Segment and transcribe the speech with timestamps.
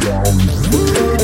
[0.00, 1.15] down.